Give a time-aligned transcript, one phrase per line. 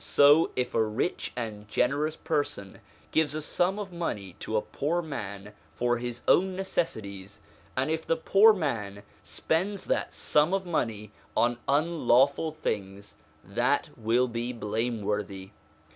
[0.03, 2.79] So, if a rich and generous person
[3.11, 7.39] gives a sum of money to a poor man for his own necessities,
[7.77, 13.13] and if the poor man spends that sum of money on unlawful things,
[13.45, 15.51] that will be blameworthy.